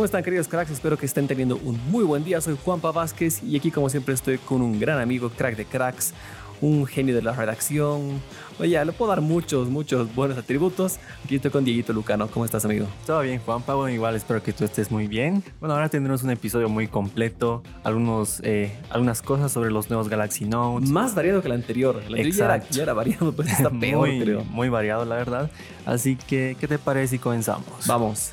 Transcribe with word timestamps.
¿Cómo 0.00 0.06
están 0.06 0.22
queridos 0.22 0.48
cracks? 0.48 0.70
Espero 0.70 0.96
que 0.96 1.04
estén 1.04 1.28
teniendo 1.28 1.58
un 1.58 1.78
muy 1.90 2.04
buen 2.04 2.24
día. 2.24 2.40
Soy 2.40 2.56
Juanpa 2.64 2.90
Vázquez 2.90 3.42
y 3.42 3.54
aquí 3.54 3.70
como 3.70 3.90
siempre 3.90 4.14
estoy 4.14 4.38
con 4.38 4.62
un 4.62 4.80
gran 4.80 4.98
amigo, 4.98 5.28
crack 5.28 5.56
de 5.56 5.66
cracks, 5.66 6.14
un 6.62 6.86
genio 6.86 7.14
de 7.14 7.20
la 7.20 7.32
redacción. 7.32 8.18
Oye, 8.58 8.82
le 8.82 8.92
puedo 8.92 9.10
dar 9.10 9.20
muchos, 9.20 9.68
muchos 9.68 10.14
buenos 10.14 10.38
atributos. 10.38 10.98
Aquí 11.22 11.36
estoy 11.36 11.50
con 11.50 11.66
Dieguito 11.66 11.92
Lucano. 11.92 12.28
¿Cómo 12.28 12.46
estás, 12.46 12.64
amigo? 12.64 12.86
Todo 13.04 13.20
bien, 13.20 13.40
Juanpa. 13.40 13.74
Bueno, 13.74 13.94
igual 13.94 14.16
espero 14.16 14.42
que 14.42 14.54
tú 14.54 14.64
estés 14.64 14.90
muy 14.90 15.06
bien. 15.06 15.44
Bueno, 15.60 15.74
ahora 15.74 15.90
tendremos 15.90 16.22
un 16.22 16.30
episodio 16.30 16.70
muy 16.70 16.88
completo. 16.88 17.62
Algunos, 17.84 18.40
eh, 18.42 18.74
algunas 18.88 19.20
cosas 19.20 19.52
sobre 19.52 19.70
los 19.70 19.90
nuevos 19.90 20.08
Galaxy 20.08 20.46
Notes. 20.46 20.88
Más 20.88 21.14
variado 21.14 21.42
que 21.42 21.48
el 21.48 21.54
anterior. 21.54 21.96
El 22.06 22.14
anterior 22.14 22.34
ya 22.34 22.44
era, 22.46 22.68
ya 22.70 22.82
era, 22.84 22.94
variado, 22.94 23.32
pues 23.32 23.52
está 23.52 23.68
peor, 23.80 24.08
muy, 24.08 24.18
creo. 24.18 24.44
Muy 24.44 24.70
variado, 24.70 25.04
la 25.04 25.16
verdad. 25.16 25.50
Así 25.84 26.16
que, 26.16 26.56
¿qué 26.58 26.66
te 26.66 26.78
parece 26.78 27.16
si 27.16 27.18
comenzamos? 27.18 27.86
Vamos. 27.86 28.32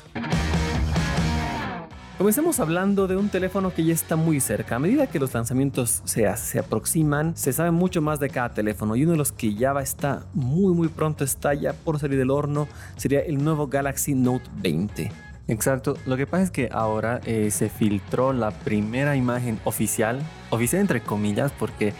Comencemos 2.18 2.58
hablando 2.58 3.06
de 3.06 3.14
un 3.14 3.28
teléfono 3.28 3.72
que 3.72 3.84
ya 3.84 3.94
está 3.94 4.16
muy 4.16 4.40
cerca. 4.40 4.74
A 4.74 4.78
medida 4.80 5.06
que 5.06 5.20
los 5.20 5.32
lanzamientos 5.34 6.02
se, 6.04 6.36
se, 6.36 6.58
aproximan, 6.58 7.36
se 7.36 7.52
sabe 7.52 7.70
mucho 7.70 8.02
más 8.02 8.18
de 8.18 8.28
cada 8.28 8.52
teléfono 8.52 8.96
y 8.96 9.04
uno 9.04 9.12
de 9.12 9.18
los 9.18 9.30
que 9.30 9.54
ya 9.54 9.72
va 9.72 9.82
está 9.82 10.26
muy 10.34 10.74
muy 10.74 10.88
pronto 10.88 11.22
está 11.22 11.54
ya 11.54 11.74
por 11.74 12.00
salir 12.00 12.18
del 12.18 12.32
horno 12.32 12.66
sería 12.96 13.20
el 13.20 13.44
nuevo 13.44 13.68
Galaxy 13.68 14.16
Note 14.16 14.50
20. 14.56 15.12
Exacto, 15.46 15.96
lo 16.06 16.16
que 16.16 16.26
pasa 16.26 16.42
es 16.42 16.50
que 16.50 16.68
ahora 16.72 17.20
eh, 17.24 17.52
se 17.52 17.68
filtró 17.68 18.32
la 18.32 18.50
primera 18.50 19.14
imagen 19.14 19.60
oficial, 19.62 20.20
oficial 20.50 20.80
entre 20.80 21.00
comillas, 21.00 21.52
porque 21.56 21.92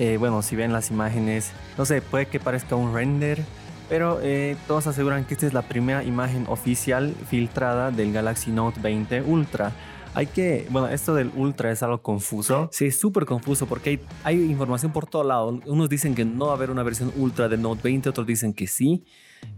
eh, 0.00 0.16
bueno, 0.18 0.42
si 0.42 0.56
ven 0.56 0.72
las 0.72 0.90
imágenes, 0.90 1.52
no 1.78 1.84
sé, 1.84 2.02
puede 2.02 2.26
que 2.26 2.40
parezca 2.40 2.74
un 2.74 2.92
render, 2.92 3.44
pero 3.90 4.20
eh, 4.22 4.56
todos 4.68 4.86
aseguran 4.86 5.24
que 5.24 5.34
esta 5.34 5.46
es 5.48 5.52
la 5.52 5.62
primera 5.62 6.04
imagen 6.04 6.46
oficial 6.48 7.12
filtrada 7.28 7.90
del 7.90 8.12
Galaxy 8.12 8.52
Note 8.52 8.80
20 8.80 9.22
Ultra. 9.22 9.72
Hay 10.14 10.26
que, 10.26 10.66
bueno, 10.70 10.88
esto 10.88 11.12
del 11.14 11.32
Ultra 11.34 11.72
es 11.72 11.82
algo 11.82 12.00
confuso. 12.00 12.68
Sí, 12.72 12.86
es 12.86 12.98
súper 12.98 13.26
confuso 13.26 13.66
porque 13.66 13.90
hay, 13.90 14.00
hay, 14.22 14.44
información 14.44 14.92
por 14.92 15.06
todo 15.06 15.24
lado. 15.24 15.60
Unos 15.66 15.88
dicen 15.88 16.14
que 16.14 16.24
no 16.24 16.46
va 16.46 16.52
a 16.52 16.54
haber 16.54 16.70
una 16.70 16.84
versión 16.84 17.12
Ultra 17.16 17.48
del 17.48 17.62
Note 17.62 17.80
20, 17.82 18.08
otros 18.08 18.26
dicen 18.26 18.54
que 18.54 18.68
sí. 18.68 19.04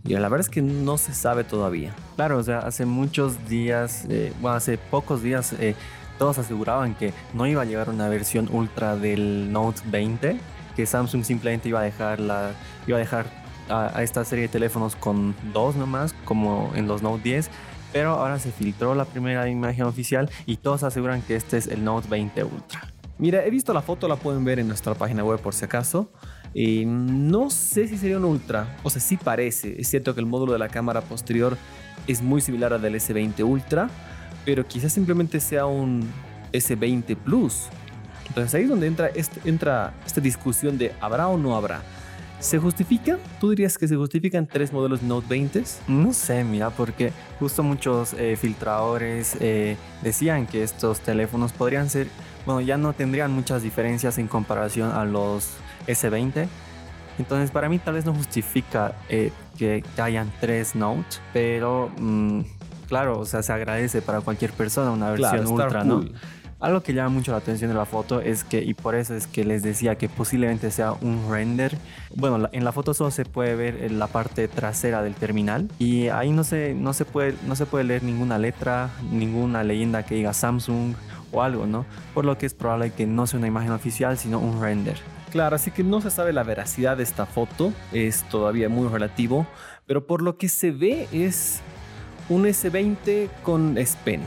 Y 0.04 0.14
la 0.14 0.28
verdad 0.30 0.40
es 0.40 0.48
que 0.48 0.62
no 0.62 0.96
se 0.96 1.12
sabe 1.12 1.44
todavía. 1.44 1.94
Claro, 2.16 2.38
o 2.38 2.42
sea, 2.42 2.60
hace 2.60 2.86
muchos 2.86 3.48
días, 3.48 4.06
eh, 4.08 4.32
bueno, 4.40 4.56
hace 4.56 4.78
pocos 4.78 5.22
días, 5.22 5.52
eh, 5.58 5.74
todos 6.18 6.38
aseguraban 6.38 6.94
que 6.94 7.12
no 7.34 7.46
iba 7.46 7.62
a 7.62 7.64
llegar 7.66 7.90
una 7.90 8.08
versión 8.08 8.48
Ultra 8.50 8.96
del 8.96 9.52
Note 9.52 9.82
20, 9.86 10.38
que 10.74 10.86
Samsung 10.86 11.22
simplemente 11.22 11.68
iba 11.68 11.80
a 11.80 11.82
dejar 11.82 12.18
la, 12.18 12.52
iba 12.86 12.96
a 12.96 13.00
dejar 13.00 13.41
a, 13.68 13.96
a, 13.98 14.02
esta 14.02 14.24
serie 14.24 14.42
de 14.42 14.48
teléfonos 14.48 14.96
con 14.96 15.34
dos 15.52 15.76
nomás, 15.76 16.14
como 16.24 16.72
en 16.74 16.86
los 16.86 17.02
Note 17.02 17.22
10. 17.22 17.50
Pero 17.92 18.12
ahora 18.12 18.38
se 18.38 18.52
filtró 18.52 18.94
la 18.94 19.04
primera 19.04 19.48
imagen 19.48 19.84
oficial 19.84 20.30
y 20.46 20.56
todos 20.56 20.82
aseguran 20.82 21.20
que 21.22 21.36
este 21.36 21.58
es 21.58 21.66
el 21.66 21.84
Note 21.84 22.08
20 22.08 22.44
Ultra. 22.44 22.92
Mira, 23.18 23.44
he 23.44 23.50
visto 23.50 23.72
la 23.72 23.82
foto, 23.82 24.08
la 24.08 24.16
pueden 24.16 24.44
ver 24.44 24.58
en 24.58 24.66
nuestra 24.66 24.94
página 24.94 25.22
web 25.22 25.38
por 25.38 25.54
si 25.54 25.64
acaso. 25.64 26.10
Eh, 26.54 26.84
no 26.86 27.50
sé 27.50 27.86
si 27.86 27.96
sería 27.96 28.18
un 28.18 28.24
Ultra, 28.24 28.76
o 28.82 28.90
sea, 28.90 29.00
sí 29.00 29.16
parece. 29.16 29.80
Es 29.80 29.88
cierto 29.88 30.14
que 30.14 30.20
el 30.20 30.26
módulo 30.26 30.52
de 30.52 30.58
la 30.58 30.68
cámara 30.68 31.02
posterior 31.02 31.56
es 32.06 32.22
muy 32.22 32.40
similar 32.40 32.72
al 32.72 32.82
del 32.82 32.94
S20 32.94 33.44
Ultra, 33.44 33.88
pero 34.44 34.66
quizás 34.66 34.92
simplemente 34.92 35.40
sea 35.40 35.66
un 35.66 36.08
S20 36.52 37.16
Plus. 37.16 37.68
Entonces 38.28 38.54
ahí 38.54 38.62
es 38.62 38.68
donde 38.68 38.86
entra, 38.86 39.08
este, 39.08 39.48
entra 39.48 39.94
esta 40.06 40.20
discusión 40.20 40.78
de 40.78 40.92
habrá 41.00 41.28
o 41.28 41.36
no 41.36 41.54
habrá. 41.54 41.82
¿Se 42.42 42.58
justifica? 42.58 43.18
¿Tú 43.40 43.50
dirías 43.50 43.78
que 43.78 43.86
se 43.86 43.94
justifican 43.94 44.48
tres 44.48 44.72
modelos 44.72 45.00
Note 45.00 45.28
20? 45.30 45.62
No 45.86 46.12
sé, 46.12 46.42
mira, 46.42 46.70
porque 46.70 47.12
justo 47.38 47.62
muchos 47.62 48.14
eh, 48.14 48.36
filtradores 48.36 49.36
eh, 49.38 49.76
decían 50.02 50.48
que 50.48 50.64
estos 50.64 50.98
teléfonos 50.98 51.52
podrían 51.52 51.88
ser, 51.88 52.08
bueno, 52.44 52.60
ya 52.60 52.76
no 52.76 52.94
tendrían 52.94 53.30
muchas 53.30 53.62
diferencias 53.62 54.18
en 54.18 54.26
comparación 54.26 54.90
a 54.90 55.04
los 55.04 55.50
S20. 55.86 56.48
Entonces, 57.20 57.52
para 57.52 57.68
mí 57.68 57.78
tal 57.78 57.94
vez 57.94 58.04
no 58.04 58.12
justifica 58.12 58.96
eh, 59.08 59.30
que, 59.56 59.84
hayan 59.98 60.32
tres 60.40 60.74
Note, 60.74 61.18
pero 61.32 61.92
mmm, 61.96 62.40
claro, 62.88 63.20
o 63.20 63.24
sea, 63.24 63.44
se 63.44 63.52
agradece 63.52 64.02
para 64.02 64.20
cualquier 64.20 64.50
persona 64.50 64.90
una 64.90 65.10
versión 65.10 65.30
claro, 65.30 65.50
ultra, 65.50 65.82
cool. 65.84 66.12
¿no? 66.12 66.41
Algo 66.62 66.80
que 66.80 66.94
llama 66.94 67.08
mucho 67.08 67.32
la 67.32 67.38
atención 67.38 67.72
de 67.72 67.76
la 67.76 67.86
foto 67.86 68.20
es 68.20 68.44
que, 68.44 68.62
y 68.62 68.74
por 68.74 68.94
eso 68.94 69.16
es 69.16 69.26
que 69.26 69.44
les 69.44 69.64
decía 69.64 69.96
que 69.96 70.08
posiblemente 70.08 70.70
sea 70.70 70.92
un 70.92 71.28
render. 71.28 71.76
Bueno, 72.14 72.48
en 72.52 72.64
la 72.64 72.70
foto 72.70 72.94
solo 72.94 73.10
se 73.10 73.24
puede 73.24 73.56
ver 73.56 73.90
la 73.90 74.06
parte 74.06 74.46
trasera 74.46 75.02
del 75.02 75.16
terminal 75.16 75.68
y 75.80 76.06
ahí 76.06 76.30
no 76.30 76.44
se, 76.44 76.72
no 76.74 76.92
se, 76.92 77.04
puede, 77.04 77.34
no 77.48 77.56
se 77.56 77.66
puede 77.66 77.82
leer 77.82 78.04
ninguna 78.04 78.38
letra, 78.38 78.90
ninguna 79.10 79.64
leyenda 79.64 80.04
que 80.04 80.14
diga 80.14 80.32
Samsung 80.32 80.94
o 81.32 81.42
algo, 81.42 81.66
¿no? 81.66 81.84
Por 82.14 82.24
lo 82.24 82.38
que 82.38 82.46
es 82.46 82.54
probable 82.54 82.92
que 82.92 83.06
no 83.06 83.26
sea 83.26 83.40
una 83.40 83.48
imagen 83.48 83.72
oficial, 83.72 84.16
sino 84.16 84.38
un 84.38 84.62
render. 84.62 84.98
Claro, 85.32 85.56
así 85.56 85.72
que 85.72 85.82
no 85.82 86.00
se 86.00 86.12
sabe 86.12 86.32
la 86.32 86.44
veracidad 86.44 86.96
de 86.96 87.02
esta 87.02 87.26
foto, 87.26 87.72
es 87.90 88.22
todavía 88.30 88.68
muy 88.68 88.86
relativo, 88.86 89.48
pero 89.84 90.06
por 90.06 90.22
lo 90.22 90.38
que 90.38 90.48
se 90.48 90.70
ve 90.70 91.08
es 91.10 91.58
un 92.28 92.44
S20 92.44 93.30
con 93.42 93.76
S 93.78 93.98
Pen 94.04 94.20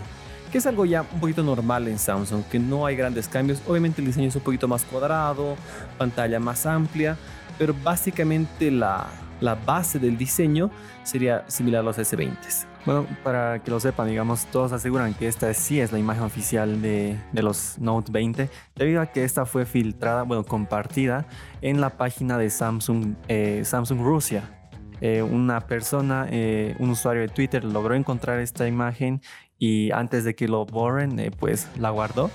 que 0.52 0.58
es 0.58 0.66
algo 0.66 0.86
ya 0.86 1.02
un 1.02 1.20
poquito 1.20 1.44
normal 1.44 1.88
en 1.88 2.00
Samsung, 2.00 2.44
que 2.46 2.60
no 2.60 2.86
hay 2.86 2.96
grandes 2.96 3.28
cambios. 3.28 3.62
Obviamente 3.68 4.02
el 4.02 4.08
diseño 4.08 4.28
es 4.28 4.36
un 4.36 4.42
poquito 4.42 4.68
más 4.68 4.84
cuadrado, 4.84 5.56
pantalla 5.98 6.40
más 6.40 6.66
amplia, 6.66 7.18
pero 7.58 7.76
básicamente 7.84 8.72
la, 8.72 9.08
la 9.42 9.56
base 9.56 10.00
del 10.00 10.18
diseño 10.18 10.72
sería 11.04 11.44
similar 11.48 11.82
a 11.82 11.84
los 11.84 11.98
S20s. 11.98 12.66
Bueno, 12.86 13.08
para 13.24 13.64
que 13.64 13.72
lo 13.72 13.80
sepan, 13.80 14.08
digamos, 14.08 14.46
todos 14.46 14.72
aseguran 14.72 15.16
que 15.16 15.28
esta 15.28 15.52
sí 15.56 15.80
es 15.80 15.92
la 15.92 15.98
imagen 15.98 16.24
oficial 16.24 16.84
de, 16.84 17.18
de, 17.32 17.42
los 17.42 17.80
Note 17.80 18.12
20, 18.12 18.48
debido 18.76 19.02
a 19.02 19.08
que 19.08 19.24
esta 19.24 19.48
fue 19.48 19.66
filtrada, 19.66 20.22
bueno, 20.22 20.44
compartida 20.44 21.26
en 21.62 21.82
la 21.82 21.98
página 21.98 22.38
de 22.38 22.52
Samsung, 22.52 23.16
eh, 23.28 23.64
Samsung 23.66 24.02
Rusia. 24.02 24.44
Eh, 25.02 25.22
una 25.22 25.62
persona, 25.62 26.28
eh, 26.30 26.76
un 26.80 26.92
usuario 26.92 27.24
de 27.24 27.28
Twitter, 27.28 27.64
logró 27.64 27.96
encontrar 27.96 28.40
esta 28.40 28.68
imagen 28.68 29.22
y 29.60 29.92
antes 29.92 30.24
de 30.24 30.36
que 30.36 30.48
lo 30.48 30.66
borren, 30.66 31.20
eh, 31.20 31.32
pues 31.32 31.68
la 31.78 31.90
guardó 31.90 32.30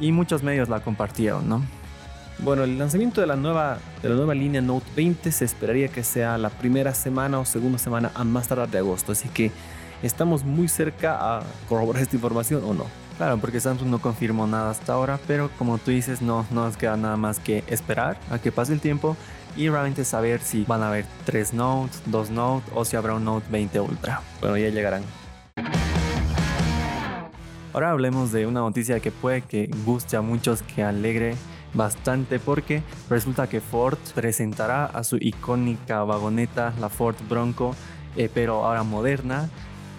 y 0.00 0.12
muchos 0.12 0.42
medios 0.42 0.68
la 0.68 0.80
compartieron, 0.80 1.48
¿no? 1.48 1.62
Bueno, 2.38 2.64
el 2.64 2.78
lanzamiento 2.78 3.22
de 3.22 3.26
la 3.26 3.36
nueva 3.36 3.78
de 4.02 4.10
la 4.10 4.14
nueva 4.14 4.34
línea 4.34 4.60
Note 4.60 4.86
20 4.94 5.32
se 5.32 5.44
esperaría 5.44 5.88
que 5.88 6.04
sea 6.04 6.36
la 6.36 6.50
primera 6.50 6.92
semana 6.92 7.38
o 7.38 7.46
segunda 7.46 7.78
semana 7.78 8.10
a 8.14 8.24
más 8.24 8.48
tardar 8.48 8.68
de 8.68 8.78
agosto, 8.78 9.12
así 9.12 9.28
que 9.30 9.50
estamos 10.02 10.44
muy 10.44 10.68
cerca 10.68 11.38
a 11.38 11.42
corroborar 11.68 12.02
esta 12.02 12.16
información 12.16 12.62
o 12.64 12.74
no. 12.74 12.84
Claro, 13.16 13.38
porque 13.38 13.60
Samsung 13.60 13.88
no 13.88 13.98
confirmó 13.98 14.46
nada 14.46 14.70
hasta 14.70 14.92
ahora, 14.92 15.18
pero 15.26 15.50
como 15.56 15.78
tú 15.78 15.90
dices, 15.90 16.20
no, 16.20 16.44
no 16.50 16.66
nos 16.66 16.76
queda 16.76 16.98
nada 16.98 17.16
más 17.16 17.38
que 17.38 17.64
esperar 17.68 18.18
a 18.30 18.38
que 18.38 18.52
pase 18.52 18.74
el 18.74 18.80
tiempo 18.80 19.16
y 19.56 19.70
realmente 19.70 20.04
saber 20.04 20.42
si 20.42 20.64
van 20.64 20.82
a 20.82 20.88
haber 20.88 21.06
tres 21.24 21.54
Note, 21.54 21.96
dos 22.04 22.28
Note 22.28 22.70
o 22.74 22.84
si 22.84 22.96
habrá 22.96 23.14
un 23.14 23.24
Note 23.24 23.46
20 23.50 23.80
Ultra. 23.80 24.20
Bueno, 24.42 24.58
ya 24.58 24.68
llegarán. 24.68 25.02
Ahora 27.76 27.90
hablemos 27.90 28.32
de 28.32 28.46
una 28.46 28.60
noticia 28.60 29.00
que 29.00 29.10
puede 29.10 29.42
que 29.42 29.68
guste 29.84 30.16
a 30.16 30.22
muchos, 30.22 30.62
que 30.62 30.82
alegre 30.82 31.34
bastante 31.74 32.38
porque 32.38 32.82
resulta 33.10 33.50
que 33.50 33.60
Ford 33.60 33.98
presentará 34.14 34.86
a 34.86 35.04
su 35.04 35.18
icónica 35.20 36.02
vagoneta, 36.02 36.72
la 36.80 36.88
Ford 36.88 37.16
Bronco, 37.28 37.76
eh, 38.16 38.30
pero 38.32 38.64
ahora 38.64 38.82
moderna. 38.82 39.50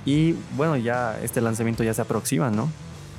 Y 0.08 0.34
bueno, 0.56 0.76
ya 0.76 1.20
este 1.22 1.40
lanzamiento 1.40 1.84
ya 1.84 1.94
se 1.94 2.02
aproxima, 2.02 2.50
¿no? 2.50 2.68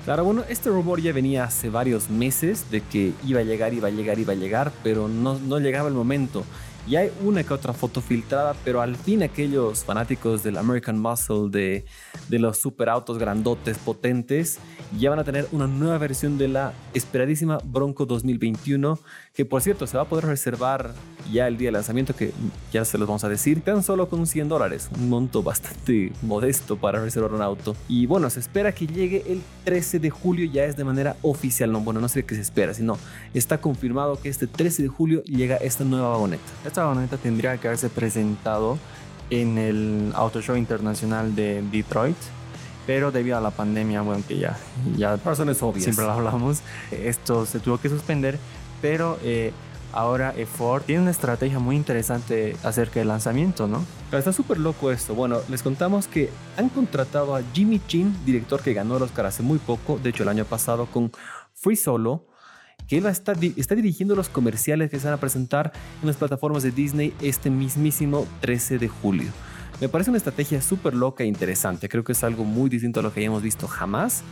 Claro, 0.05 0.25
bueno, 0.25 0.43
este 0.49 0.71
rumor 0.71 1.01
ya 1.01 1.13
venía 1.13 1.45
hace 1.45 1.71
varios 1.71 2.11
meses 2.11 2.69
de 2.69 2.81
que 2.81 3.13
iba 3.25 3.39
a 3.39 3.45
llegar, 3.45 3.75
iba 3.75 3.87
a 3.87 3.93
llegar, 3.93 4.19
iba 4.19 4.33
a 4.33 4.37
llegar, 4.37 4.73
pero 4.83 5.07
no, 5.07 5.39
no 5.39 5.61
llegaba 5.61 5.87
el 5.87 5.95
momento. 5.95 6.43
Y 6.89 6.97
hay 6.97 7.11
una 7.23 7.45
que 7.45 7.53
otra 7.53 7.75
foto 7.75 8.01
filtrada, 8.01 8.57
pero 8.65 8.81
al 8.81 8.97
fin 8.97 9.23
aquellos 9.23 9.85
fanáticos 9.85 10.43
del 10.43 10.57
American 10.57 10.99
Muscle, 10.99 11.51
de, 11.51 11.85
de 12.31 12.39
los 12.39 12.57
superautos 12.57 13.19
grandotes, 13.19 13.77
potentes, 13.77 14.59
ya 14.99 15.11
van 15.11 15.19
a 15.19 15.25
tener 15.25 15.47
una 15.53 15.67
nueva 15.67 15.99
versión 15.99 16.39
de 16.39 16.49
la 16.49 16.73
esperadísima 16.95 17.59
Bronco 17.63 18.07
2021, 18.07 18.99
que 19.39 19.45
por 19.45 19.63
cierto 19.63 19.87
se 19.87 19.97
va 19.97 20.03
a 20.03 20.07
poder 20.07 20.25
reservar 20.25 20.95
ya 21.33 21.47
el 21.47 21.57
día 21.57 21.69
de 21.69 21.73
lanzamiento, 21.73 22.13
que 22.13 22.33
ya 22.73 22.85
se 22.85 22.99
los 22.99 23.07
vamos 23.07 23.23
a 23.23 23.29
decir, 23.29 23.61
tan 23.61 23.85
solo 23.85 24.09
con 24.09 24.27
100 24.27 24.49
dólares, 24.49 24.91
un 24.99 25.09
monto 25.09 25.45
bastante 25.45 26.11
modesto 26.23 26.77
para 26.77 27.01
reservar 27.01 27.33
un 27.33 27.41
auto. 27.41 27.77
Y 27.87 28.07
bueno, 28.07 28.31
se 28.31 28.41
espera 28.41 28.73
que 28.73 28.89
llegue 28.89 29.23
el 29.29 29.41
13 29.63 30.01
de 30.01 30.11
julio, 30.11 30.51
ya 30.51 30.65
es 30.65 30.77
de 30.77 30.83
manera 30.83 31.15
oficial, 31.23 31.71
no, 31.71 31.81
bueno, 31.83 32.01
no 32.01 32.09
sé 32.09 32.25
qué 32.25 32.35
se 32.35 32.41
espera, 32.41 32.75
sino 32.75 32.99
está 33.33 33.61
confirmado 33.61 34.21
que 34.21 34.29
este 34.29 34.49
13 34.49 34.83
de 34.83 34.89
julio 34.89 35.23
llega 35.23 35.55
esta 35.59 35.85
nueva 35.85 36.09
vagoneta. 36.09 36.43
Esta 36.67 36.83
vagoneta 36.83 37.17
tendría 37.17 37.57
que 37.59 37.69
haberse 37.69 37.91
presentado 37.91 38.77
en 39.31 39.57
el 39.57 40.11
Auto 40.17 40.43
Show 40.43 40.57
Internacional 40.57 41.37
de 41.37 41.63
Detroit, 41.71 42.17
pero 42.89 43.13
debido 43.13 43.37
a 43.37 43.41
la 43.41 43.51
pandemia, 43.53 44.01
bueno, 44.01 44.25
que 44.27 44.39
ya, 44.39 44.59
ya 44.97 45.15
razones 45.17 45.63
obvias, 45.63 45.85
siempre 45.85 46.07
lo 46.07 46.11
hablamos, 46.11 46.63
esto 46.91 47.47
se 47.47 47.61
tuvo 47.61 47.79
que 47.79 47.89
suspender, 47.89 48.39
pero 48.81 49.19
eh, 49.23 49.53
ahora 49.93 50.35
Ford 50.47 50.83
tiene 50.85 51.03
una 51.03 51.11
estrategia 51.11 51.59
muy 51.59 51.77
interesante 51.77 52.57
acerca 52.63 53.01
del 53.01 53.09
lanzamiento, 53.09 53.67
¿no? 53.67 53.85
Está 54.13 54.33
súper 54.33 54.59
loco 54.59 54.91
esto. 54.91 55.15
Bueno, 55.15 55.41
les 55.49 55.63
contamos 55.63 56.07
que 56.07 56.31
han 56.57 56.69
contratado 56.69 57.37
a 57.37 57.43
Jimmy 57.53 57.81
Chin, 57.87 58.15
director 58.25 58.63
que 58.63 58.75
ganó 58.75 58.97
el 58.97 59.03
Oscar 59.03 59.27
hace 59.27 59.43
muy 59.43 59.59
poco, 59.59 59.99
de 59.99 60.11
hecho 60.11 60.23
el 60.23 60.29
año 60.29 60.45
pasado 60.45 60.87
con 60.87 61.11
Free 61.55 61.77
Solo, 61.77 62.27
que 62.87 62.99
él 62.99 63.07
estar, 63.07 63.37
está 63.57 63.75
dirigiendo 63.75 64.15
los 64.17 64.29
comerciales 64.29 64.91
que 64.91 64.99
se 64.99 65.07
van 65.07 65.15
a 65.15 65.21
presentar 65.21 65.73
en 66.01 66.07
las 66.07 66.17
plataformas 66.17 66.63
de 66.63 66.71
Disney 66.71 67.13
este 67.21 67.51
mismísimo 67.51 68.27
13 68.41 68.79
de 68.79 68.89
julio. 68.89 69.31
Me 69.81 69.89
parece 69.89 70.11
una 70.11 70.17
estrategia 70.17 70.61
súper 70.61 70.95
loca 70.95 71.23
e 71.23 71.27
interesante. 71.27 71.89
Creo 71.89 72.03
que 72.03 72.13
es 72.13 72.25
algo 72.25 72.45
muy 72.45 72.69
distinto 72.69 72.99
a 72.99 73.03
lo 73.03 73.13
que 73.13 73.21
hayamos 73.21 73.43
visto 73.43 73.69
jamás. 73.69 74.23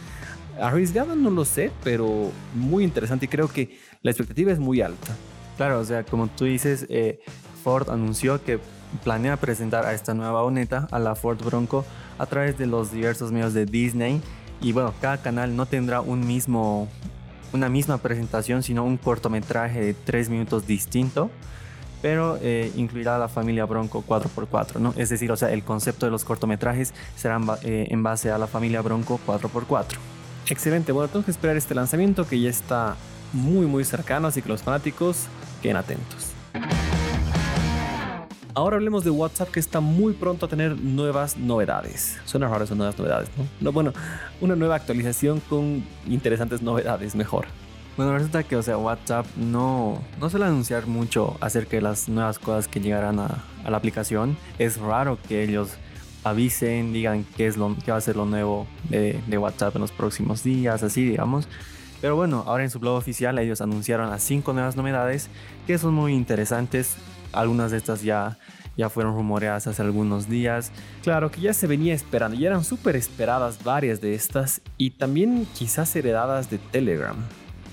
Arriesgado 0.61 1.15
no 1.15 1.31
lo 1.31 1.45
sé, 1.45 1.71
pero 1.85 2.31
muy 2.55 2.85
interesante 2.85 3.27
y 3.27 3.29
creo 3.29 3.49
que 3.49 3.79
la 4.03 4.11
expectativa 4.11 4.53
es 4.53 4.59
muy 4.59 4.81
alta. 4.81 5.15
Claro, 5.57 5.81
o 5.81 5.85
sea, 5.85 6.05
como 6.05 6.29
tú 6.29 6.45
dices, 6.45 6.87
eh, 6.89 7.21
Ford 7.63 7.91
anunció 7.91 8.43
que 8.43 8.59
planea 9.05 9.37
presentar 9.37 9.85
a 9.87 9.95
esta 9.95 10.15
nueva 10.15 10.43
boneta, 10.43 10.89
a 10.91 10.99
la 10.99 11.15
Ford 11.15 11.43
Bronco, 11.45 11.85
a 12.19 12.27
través 12.27 12.59
de 12.59 12.67
los 12.67 12.93
diversos 12.93 13.33
medios 13.33 13.55
de 13.55 13.67
Disney. 13.67 14.21
Y 14.61 14.73
bueno, 14.73 14.95
cada 15.01 15.19
canal 15.19 15.57
no 15.57 15.67
tendrá 15.67 16.01
un 16.01 16.27
mismo, 16.27 16.89
una 17.53 17.69
misma 17.69 17.99
presentación, 17.99 18.63
sino 18.63 18.85
un 18.85 18.97
cortometraje 18.97 19.81
de 19.81 19.95
tres 19.95 20.29
minutos 20.29 20.67
distinto 20.67 21.31
pero 22.03 22.39
eh, 22.41 22.71
incluirá 22.77 23.17
a 23.17 23.19
la 23.19 23.29
familia 23.29 23.65
Bronco 23.65 24.05
4x4, 24.07 24.79
¿no? 24.79 24.95
Es 24.97 25.09
decir, 25.09 25.33
o 25.33 25.37
sea, 25.37 25.51
el 25.51 25.65
concepto 25.65 26.07
de 26.07 26.13
los 26.13 26.25
cortometrajes 26.25 26.95
será 27.17 27.41
eh, 27.65 27.89
en 27.91 28.03
base 28.03 28.31
a 28.31 28.39
la 28.39 28.47
familia 28.47 28.81
Bronco 28.83 29.19
4x4. 29.27 29.97
Excelente, 30.49 30.93
bueno, 30.93 31.09
tenemos 31.09 31.25
que 31.25 31.33
esperar 31.33 31.57
este 31.57 31.75
lanzamiento 31.75 32.27
que 32.27 32.41
ya 32.41 32.51
está 32.51 32.97
muy 33.33 33.67
muy 33.67 33.85
cercano, 33.85 34.29
así 34.29 34.43
que 34.43 34.49
los 34.49 34.63
fanáticos 34.63 35.27
queden 35.61 35.77
atentos. 35.77 36.33
Ahora 38.55 38.77
hablemos 38.77 39.05
de 39.05 39.11
WhatsApp 39.11 39.51
que 39.51 39.61
está 39.61 39.81
muy 39.81 40.15
pronto 40.15 40.47
a 40.47 40.49
tener 40.49 40.81
nuevas 40.81 41.37
novedades. 41.37 42.17
Suena 42.25 42.49
raro 42.49 42.65
esas 42.65 42.77
nuevas 42.77 42.99
novedades, 42.99 43.29
¿no? 43.37 43.47
no 43.61 43.73
bueno, 43.73 43.93
una 44.41 44.57
nueva 44.57 44.77
actualización 44.77 45.41
con 45.41 45.85
interesantes 46.07 46.63
novedades, 46.63 47.15
mejor. 47.15 47.47
Bueno, 47.97 48.13
resulta 48.13 48.43
que, 48.45 48.57
o 48.57 48.63
sea, 48.63 48.77
WhatsApp 48.79 49.27
no, 49.37 50.03
no 50.21 50.31
suele 50.31 50.47
anunciar 50.47 50.87
mucho 50.87 51.37
acerca 51.41 51.77
de 51.77 51.83
las 51.83 52.09
nuevas 52.09 52.39
cosas 52.39 52.69
que 52.69 52.81
llegarán 52.81 53.19
a, 53.19 53.43
la 53.69 53.77
aplicación. 53.77 54.37
Es 54.59 54.79
raro 54.79 55.19
que 55.29 55.43
ellos 55.43 55.71
avisen, 56.31 56.93
digan 56.93 57.25
qué, 57.37 57.47
es 57.47 57.57
lo, 57.57 57.77
qué 57.85 57.93
va 57.93 57.99
a 57.99 58.01
ser 58.01 58.17
lo 58.17 58.27
nuevo 58.27 58.67
de, 58.89 59.21
de, 59.27 59.39
WhatsApp 59.39 59.77
en 59.77 59.83
los 59.83 59.93
próximos 59.93 60.43
días, 60.43 60.83
así 60.83 61.05
digamos. 61.05 61.49
Pero 62.01 62.17
bueno, 62.17 62.45
ahora 62.47 62.65
en 62.65 62.71
su 62.71 62.79
blog 62.79 62.97
oficial 62.97 63.39
ellos 63.39 63.61
anunciaron 63.61 64.11
las 64.11 64.23
cinco 64.23 64.53
nuevas 64.53 64.77
novedades 64.77 65.31
que 65.67 65.79
son 65.79 65.95
muy 65.95 66.15
interesantes. 66.15 66.97
Algunas 67.33 67.71
de 67.71 67.79
estas 67.79 68.03
ya, 68.03 68.39
ya 68.77 68.91
fueron 68.91 69.15
rumoreadas 69.15 69.67
hace 69.67 69.83
algunos 69.83 70.29
días. 70.29 70.73
Claro 71.03 71.31
que 71.31 71.41
ya 71.41 71.55
se 71.55 71.67
venía 71.67 71.95
esperando, 71.95 72.37
ya 72.37 72.49
eran 72.49 72.65
súper 72.65 72.97
esperadas 72.97 73.63
varias 73.63 74.01
de 74.01 74.15
estas 74.15 74.61
y 74.77 74.91
también 74.91 75.47
quizás 75.55 75.95
heredadas 75.97 76.51
de 76.51 76.59
Telegram. 76.59 77.17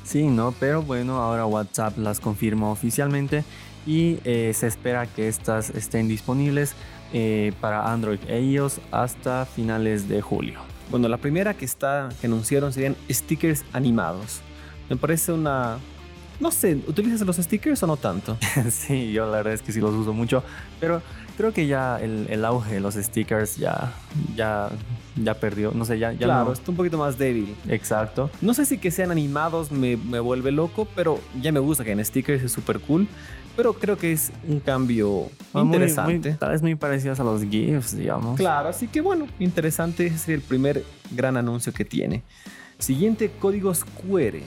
Sí, 0.04 0.24
¿no? 0.24 0.54
Pero 0.60 0.82
bueno, 0.82 1.18
ahora 1.18 1.46
WhatsApp 1.46 1.98
las 1.98 2.20
confirma 2.20 2.70
oficialmente 2.70 3.44
y 3.86 4.20
eh, 4.24 4.52
se 4.54 4.68
espera 4.68 5.08
que 5.08 5.28
estas 5.28 5.70
estén 5.70 6.08
disponibles 6.08 6.76
eh, 7.14 7.54
para 7.62 7.92
Android 7.92 8.20
e 8.28 8.42
iOS 8.42 8.80
hasta 8.92 9.46
finales 9.46 10.08
de 10.10 10.22
julio. 10.22 10.60
Bueno, 10.90 11.08
la 11.08 11.18
primera 11.18 11.54
que 11.54 11.66
está 11.66 12.10
que 12.20 12.28
anunciaron 12.28 12.74
serían 12.74 12.96
stickers 13.10 13.64
animados. 13.74 14.42
Me 14.90 14.98
parece 14.98 15.32
una 15.32 15.78
no 16.40 16.52
sé, 16.52 16.80
¿utilizas 16.88 17.22
los 17.22 17.38
stickers 17.38 17.82
o 17.84 17.88
no 17.88 17.98
tanto? 17.98 18.38
sí, 18.72 19.12
yo 19.12 19.26
la 19.26 19.38
verdad 19.38 19.54
es 19.54 19.62
que 19.62 19.72
sí 19.72 19.80
los 19.80 19.94
uso 19.94 20.14
mucho, 20.14 20.44
pero 20.80 21.02
creo 21.38 21.54
que 21.54 21.68
ya 21.68 22.00
el, 22.00 22.46
auge 22.46 22.76
de 22.76 22.80
los 22.80 22.96
stickers 22.96 23.58
ya, 23.58 23.94
ya, 24.36 24.70
ya 25.16 25.34
perdió, 25.36 25.72
no 25.72 25.86
sé, 25.86 26.00
ya, 26.00 26.12
ya 26.12 26.26
Claro, 26.26 26.54
está 26.54 26.72
un 26.72 26.78
poquito 26.78 26.98
más 26.98 27.18
débil. 27.18 27.56
Exacto. 27.68 28.30
No 28.42 28.54
sé 28.54 28.66
si 28.66 28.78
que 28.78 28.92
sean 28.92 29.12
animados 29.12 29.72
me, 29.72 29.98
me 29.98 30.20
vuelve 30.20 30.52
loco, 30.52 30.88
pero 30.96 31.20
ya 31.42 31.52
me 31.52 31.60
gusta 31.60 31.84
que 31.84 31.92
en 31.92 32.04
stickers 32.04 32.44
es 32.44 32.52
súper 32.52 32.80
cool. 32.80 33.08
Pero 33.56 33.74
creo 33.74 33.98
que 33.98 34.12
es 34.12 34.32
un 34.48 34.60
cambio 34.60 35.30
ah, 35.54 35.62
interesante. 35.62 36.34
tal 36.40 36.52
vez 36.52 36.64
muy 36.64 36.74
parecidos 36.74 37.20
a 37.20 37.24
los 37.24 37.44
GIFs, 37.44 37.96
digamos. 37.96 38.38
Claro, 38.38 38.70
así 38.70 38.88
que 38.88 39.00
bueno, 39.00 39.28
interesante. 39.40 40.08
Es 40.08 40.28
el 40.28 40.42
primer 40.42 40.84
gran 41.12 41.38
anuncio 41.38 41.72
que 41.72 41.86
tiene. 41.86 42.24
Siguiente, 42.80 43.32
códigos 43.40 43.84
QR. 43.84 44.40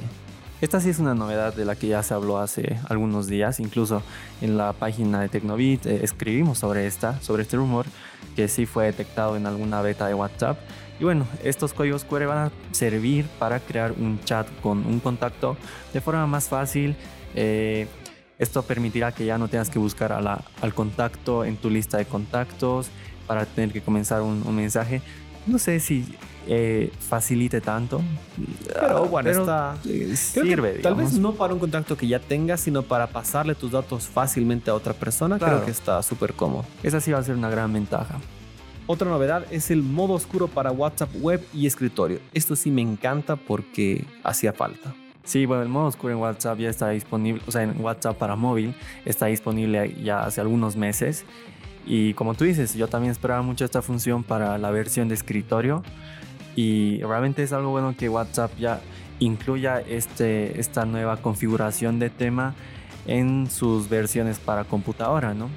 Esta 0.59 0.81
sí 0.81 0.89
es 0.89 0.99
una 0.99 1.15
novedad 1.15 1.55
de 1.55 1.67
la 1.67 1.77
que 1.77 1.87
ya 1.87 2.03
se 2.03 2.15
habló 2.15 2.39
hace 2.39 2.79
algunos 2.89 3.27
días, 3.27 3.61
incluso 3.61 4.03
en 4.41 4.57
la 4.57 4.73
página 4.73 5.21
de 5.21 5.29
Tecnobit 5.29 5.85
eh, 5.85 6.01
escribimos 6.03 6.59
sobre 6.59 6.87
esta, 6.87 7.21
sobre 7.21 7.43
este 7.43 7.59
rumor 7.59 7.85
que 8.35 8.49
sí 8.49 8.65
fue 8.65 8.87
detectado 8.87 9.37
en 9.37 9.45
alguna 9.45 9.83
beta 9.83 10.07
de 10.07 10.15
WhatsApp. 10.15 10.59
Y 10.99 11.05
bueno, 11.05 11.27
estos 11.45 11.75
códigos 11.75 12.05
QR 12.05 12.25
van 12.25 12.39
a 12.39 12.53
servir 12.73 13.27
para 13.39 13.61
crear 13.61 13.93
un 13.93 14.19
chat 14.25 14.49
con 14.63 14.87
un 14.87 14.99
contacto 14.99 15.59
de 15.93 16.01
forma 16.01 16.27
más 16.27 16.49
fácil. 16.49 16.97
Eh, 17.35 17.87
esto 18.39 18.63
permitirá 18.63 19.13
que 19.13 19.27
ya 19.27 19.37
no 19.37 19.49
tengas 19.49 19.69
que 19.69 19.79
buscar 19.79 20.11
al 20.13 20.75
contacto 20.75 21.45
en 21.45 21.59
tu 21.59 21.69
lista 21.69 21.99
de 21.99 22.07
contactos 22.07 22.89
para 23.27 23.45
tener 23.45 23.73
que 23.75 23.83
comenzar 23.83 24.23
un 24.23 24.57
mensaje. 24.57 25.03
No 25.47 25.59
sé 25.59 25.81
si 25.81 26.05
eh, 26.47 26.93
facilite 26.99 27.61
tanto. 27.61 28.03
Pero 28.67 28.99
ah, 28.99 29.01
bueno, 29.01 29.31
está, 29.31 29.77
sirve. 30.15 30.81
Tal 30.81 30.95
vez 30.95 31.19
no 31.19 31.33
para 31.33 31.55
un 31.55 31.61
contacto 31.61 31.97
que 31.97 32.07
ya 32.07 32.19
tengas, 32.19 32.61
sino 32.61 32.83
para 32.83 33.09
pasarle 33.09 33.55
tus 33.55 33.73
datos 33.73 34.07
fácilmente 34.07 34.71
a 34.71 34.75
otra 34.75 34.93
persona. 34.93 35.39
Creo 35.39 35.65
que 35.65 35.71
está 35.71 36.03
súper 36.03 36.35
cómodo. 36.35 36.65
Esa 36.83 37.01
sí 37.01 37.13
va 37.13 37.19
a 37.19 37.23
ser 37.23 37.37
una 37.37 37.51
gran 37.51 37.73
ventaja. 37.73 38.19
Otra 38.89 39.09
novedad 39.09 39.45
es 39.51 39.73
el 39.73 39.83
modo 39.83 40.15
oscuro 40.15 40.47
para 40.47 40.71
WhatsApp 40.71 41.11
web 41.21 41.45
y 41.53 41.67
escritorio. 41.67 42.21
Esto 42.33 42.55
sí 42.55 42.71
me 42.71 42.83
encanta 42.83 43.35
porque 43.35 44.05
hacía 44.23 44.53
falta. 44.53 44.95
Sí, 45.25 45.45
bueno, 45.45 45.65
el 45.65 45.69
modo 45.69 45.87
oscuro 45.87 46.13
en 46.13 46.21
WhatsApp 46.21 46.61
ya 46.61 46.71
está 46.71 46.91
disponible, 46.91 47.43
o 47.49 47.51
sea, 47.51 47.65
en 47.65 47.81
WhatsApp 47.81 48.17
para 48.17 48.37
móvil 48.37 48.77
está 49.05 49.27
disponible 49.27 49.97
ya 50.01 50.23
hace 50.23 50.41
algunos 50.41 50.77
meses. 50.77 51.25
Y 51.87 52.15
como 52.15 52.35
tú 52.35 52.45
dices, 52.45 52.75
yo 52.75 52.89
también 52.89 53.13
esperaba 53.13 53.43
mucho 53.43 53.65
esta 53.65 53.81
función 53.81 54.25
para 54.25 54.59
la 54.59 54.71
versión 54.71 55.09
de 55.09 55.15
escritorio. 55.15 55.83
Y 56.57 57.01
realmente 57.03 57.43
es 57.43 57.53
algo 57.53 57.71
bueno 57.71 57.95
que 57.97 58.09
WhatsApp 58.09 58.51
ya 58.59 58.81
incluya 59.21 59.81
este, 59.81 60.59
esta 60.61 60.85
nueva 60.85 61.19
configuración 61.19 61.99
de 61.99 62.11
tema 62.11 62.55
en 63.07 63.49
sus 63.49 63.89
versiones 63.89 64.39
para 64.39 64.65
computadora, 64.65 65.33
¿no? 65.33 65.49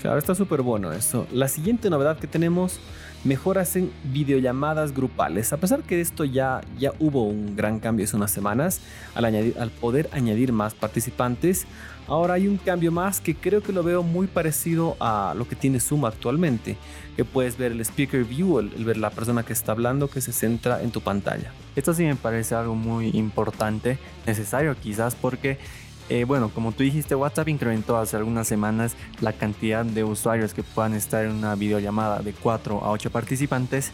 Claro, 0.00 0.18
está 0.18 0.34
súper 0.34 0.60
bueno 0.60 0.92
eso. 0.92 1.26
La 1.32 1.48
siguiente 1.48 1.88
novedad 1.88 2.18
que 2.18 2.26
tenemos, 2.26 2.78
mejoras 3.24 3.74
en 3.76 3.90
videollamadas 4.04 4.94
grupales. 4.94 5.52
A 5.52 5.56
pesar 5.56 5.82
que 5.82 6.00
esto 6.00 6.24
ya, 6.24 6.60
ya 6.78 6.92
hubo 6.98 7.24
un 7.24 7.56
gran 7.56 7.80
cambio 7.80 8.04
hace 8.04 8.16
unas 8.16 8.30
semanas, 8.30 8.80
al, 9.14 9.24
añadir, 9.24 9.56
al 9.58 9.70
poder 9.70 10.08
añadir 10.12 10.52
más 10.52 10.74
participantes, 10.74 11.66
Ahora 12.06 12.34
hay 12.34 12.46
un 12.46 12.58
cambio 12.58 12.92
más 12.92 13.20
que 13.20 13.34
creo 13.34 13.62
que 13.62 13.72
lo 13.72 13.82
veo 13.82 14.02
muy 14.02 14.26
parecido 14.26 14.94
a 15.00 15.34
lo 15.36 15.48
que 15.48 15.56
tiene 15.56 15.80
Zoom 15.80 16.04
actualmente, 16.04 16.76
que 17.16 17.24
puedes 17.24 17.56
ver 17.56 17.72
el 17.72 17.80
speaker 17.80 18.24
view, 18.24 18.58
el, 18.58 18.84
ver 18.84 18.98
la 18.98 19.08
persona 19.08 19.42
que 19.42 19.54
está 19.54 19.72
hablando 19.72 20.08
que 20.08 20.20
se 20.20 20.32
centra 20.32 20.82
en 20.82 20.90
tu 20.90 21.00
pantalla. 21.00 21.50
Esto 21.76 21.94
sí 21.94 22.02
me 22.02 22.14
parece 22.14 22.54
algo 22.54 22.74
muy 22.74 23.08
importante, 23.14 23.98
necesario 24.26 24.76
quizás 24.78 25.14
porque 25.14 25.56
eh, 26.08 26.24
bueno, 26.24 26.50
como 26.50 26.72
tú 26.72 26.82
dijiste, 26.82 27.14
WhatsApp 27.14 27.48
incrementó 27.48 27.96
hace 27.96 28.16
algunas 28.16 28.46
semanas 28.46 28.94
la 29.20 29.32
cantidad 29.32 29.84
de 29.84 30.04
usuarios 30.04 30.54
que 30.54 30.62
puedan 30.62 30.94
estar 30.94 31.24
en 31.24 31.32
una 31.32 31.54
videollamada 31.54 32.20
de 32.20 32.32
4 32.32 32.84
a 32.84 32.90
8 32.90 33.10
participantes 33.10 33.92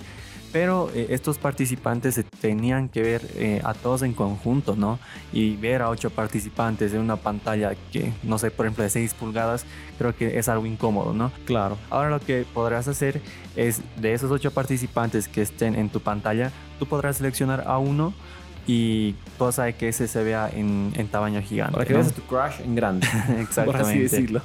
pero 0.52 0.90
eh, 0.94 1.08
estos 1.10 1.38
participantes 1.38 2.20
tenían 2.40 2.88
que 2.88 3.02
ver 3.02 3.22
eh, 3.34 3.60
a 3.64 3.74
todos 3.74 4.02
en 4.02 4.12
conjunto, 4.12 4.76
¿no? 4.76 4.98
Y 5.32 5.56
ver 5.56 5.82
a 5.82 5.88
ocho 5.88 6.10
participantes 6.10 6.92
en 6.92 7.00
una 7.00 7.16
pantalla 7.16 7.74
que, 7.92 8.12
no 8.22 8.38
sé, 8.38 8.50
por 8.50 8.66
ejemplo, 8.66 8.84
de 8.84 8.90
6 8.90 9.14
pulgadas, 9.14 9.64
creo 9.98 10.14
que 10.16 10.38
es 10.38 10.48
algo 10.48 10.66
incómodo, 10.66 11.12
¿no? 11.12 11.30
Claro. 11.44 11.78
Ahora 11.88 12.10
lo 12.10 12.20
que 12.20 12.44
podrás 12.52 12.88
hacer 12.88 13.20
es 13.56 13.80
de 13.96 14.12
esos 14.12 14.30
ocho 14.30 14.50
participantes 14.50 15.28
que 15.28 15.42
estén 15.42 15.74
en 15.74 15.88
tu 15.88 16.00
pantalla, 16.00 16.50
tú 16.78 16.86
podrás 16.86 17.18
seleccionar 17.18 17.64
a 17.66 17.78
uno 17.78 18.12
y 18.72 19.16
cosa 19.36 19.72
que 19.72 19.88
ese 19.88 20.06
se 20.06 20.22
vea 20.22 20.48
en, 20.48 20.92
tamaño 21.10 21.42
gigante. 21.42 21.72
Para 21.72 21.84
que 21.84 21.92
veas 21.92 22.12
tu 22.12 22.22
crush 22.22 22.60
en 22.64 22.76
grande. 22.76 23.04
Exactamente. 23.40 23.64
Por 23.64 23.76
así 23.76 23.98
decirlo. 23.98 24.40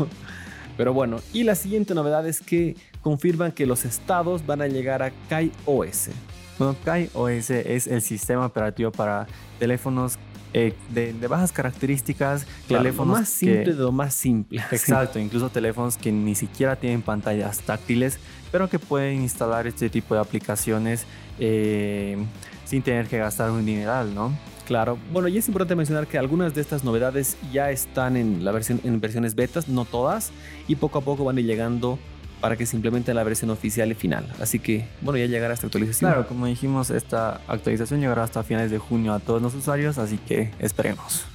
Pero 0.76 0.94
bueno, 0.94 1.18
y 1.32 1.44
la 1.44 1.54
siguiente 1.54 1.94
novedad 1.94 2.28
es 2.28 2.40
que 2.40 2.76
confirman 3.02 3.52
que 3.52 3.68
los 3.68 3.86
estados 3.86 4.44
van 4.44 4.64
a 4.64 4.68
llegar 4.68 5.04
a 5.04 5.12
KaiOS. 5.30 6.10
Bueno, 6.58 6.76
KaiOS 6.84 7.52
es 7.52 7.86
el 7.86 8.02
sistema 8.02 8.48
operativo 8.48 8.92
para 8.92 9.28
teléfonos 9.60 10.18
eh, 10.58 10.74
de, 10.88 11.28
bajas 11.28 11.52
características, 11.52 12.48
teléfonos 12.66 13.20
más 13.20 13.28
simple 13.28 13.74
de 13.74 13.74
lo 13.74 13.92
más 13.92 14.14
simple. 14.14 14.64
Exacto, 14.72 15.20
incluso 15.20 15.50
teléfonos 15.50 15.98
que 15.98 16.14
ni 16.14 16.34
siquiera 16.34 16.78
tienen 16.78 17.02
pantallas 17.02 17.60
táctiles, 17.60 18.20
pero 18.54 18.70
que 18.70 18.80
pueden 18.80 19.22
instalar 19.22 19.68
este 19.68 19.90
tipo 19.90 20.16
de 20.16 20.22
aplicaciones 20.22 21.06
eh, 21.40 22.16
sin 22.64 22.82
tener 22.82 23.08
que 23.08 23.18
gastar 23.18 23.52
un 23.52 23.66
dineral, 23.66 24.16
¿no? 24.16 24.32
Claro, 24.66 24.98
bueno, 25.12 25.28
y 25.28 25.38
es 25.38 25.46
importante 25.50 25.76
mencionar 25.76 26.08
que 26.08 26.18
algunas 26.18 26.56
de 26.56 26.62
estas 26.62 26.86
novedades 26.86 27.36
ya 27.52 27.70
están 27.70 28.16
en 28.16 28.46
la 28.46 28.54
versión 28.54 28.80
en 28.86 29.02
versiones 29.02 29.36
betas, 29.36 29.68
no 29.68 29.84
todas, 29.84 30.32
y 30.70 30.78
poco 30.78 31.00
a 31.00 31.02
poco 31.02 31.26
van 31.26 31.36
a 31.36 31.42
ir 31.42 31.48
llegando 31.48 32.00
para 32.42 32.56
que 32.56 32.66
se 32.66 32.76
implemente 32.76 33.14
la 33.14 33.24
versión 33.24 33.50
oficial 33.50 33.92
y 33.92 33.96
final. 33.96 34.32
Así 34.42 34.60
que, 34.60 34.88
bueno, 35.02 35.18
ya 35.18 35.26
llegará 35.26 35.54
esta 35.54 35.68
actualización. 35.68 36.12
Claro, 36.12 36.28
como 36.28 36.46
dijimos, 36.46 36.90
esta 36.90 37.42
actualización 37.48 38.02
llegará 38.02 38.24
hasta 38.24 38.44
finales 38.44 38.72
de 38.72 38.78
junio 38.78 39.14
a 39.14 39.20
todos 39.20 39.42
los 39.42 39.54
usuarios, 39.56 39.98
así 39.98 40.18
que 40.18 40.52
esperemos. 40.60 41.26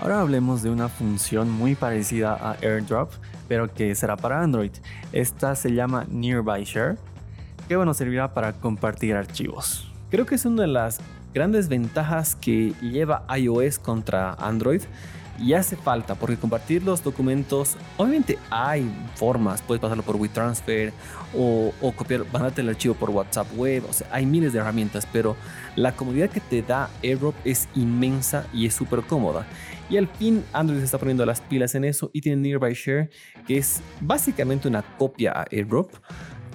Ahora 0.00 0.20
hablemos 0.20 0.62
de 0.62 0.70
una 0.70 0.88
función 0.88 1.50
muy 1.50 1.74
parecida 1.74 2.34
a 2.34 2.52
AirDrop, 2.62 3.12
pero 3.48 3.72
que 3.72 3.94
será 3.94 4.16
para 4.16 4.42
Android. 4.42 4.70
Esta 5.12 5.56
se 5.56 5.72
llama 5.72 6.06
Nearby 6.08 6.64
Share, 6.64 6.96
que 7.66 7.76
bueno, 7.76 7.94
servirá 7.94 8.32
para 8.32 8.52
compartir 8.52 9.16
archivos. 9.16 9.90
Creo 10.10 10.24
que 10.24 10.36
es 10.36 10.44
una 10.44 10.62
de 10.62 10.68
las 10.68 11.00
grandes 11.34 11.68
ventajas 11.68 12.36
que 12.36 12.74
lleva 12.80 13.24
iOS 13.36 13.78
contra 13.78 14.34
Android 14.34 14.82
y 15.40 15.52
hace 15.52 15.76
falta 15.76 16.14
porque 16.14 16.36
compartir 16.36 16.82
los 16.82 17.02
documentos, 17.02 17.76
obviamente 17.96 18.38
hay 18.50 18.90
formas, 19.14 19.62
puedes 19.62 19.80
pasarlo 19.80 20.02
por 20.02 20.16
WeTransfer 20.16 20.92
o, 21.34 21.72
copiar, 21.96 22.24
mandarte 22.32 22.60
el 22.60 22.68
archivo 22.68 22.94
por 22.94 23.10
WhatsApp 23.10 23.46
web, 23.56 23.84
o 23.88 23.92
sea, 23.92 24.08
hay 24.10 24.26
miles 24.26 24.52
de 24.52 24.58
herramientas, 24.58 25.06
pero 25.12 25.36
la 25.76 25.92
comodidad 25.92 26.30
que 26.30 26.40
te 26.40 26.62
da 26.62 26.90
AirDrop 27.02 27.34
es 27.44 27.68
inmensa 27.74 28.46
y 28.52 28.66
es 28.66 28.74
súper 28.74 29.02
cómoda. 29.02 29.46
Y 29.90 29.96
al 29.96 30.08
fin 30.08 30.44
Android 30.52 30.80
se 30.80 30.84
está 30.84 30.98
poniendo 30.98 31.24
las 31.24 31.40
pilas 31.40 31.74
en 31.74 31.84
eso 31.84 32.10
y 32.12 32.20
tiene 32.20 32.42
Nearby 32.42 32.74
Share, 32.74 33.10
que 33.46 33.58
es 33.58 33.80
básicamente 34.00 34.68
una 34.68 34.82
copia 34.82 35.32
a 35.32 35.46
AirDrop, 35.50 35.90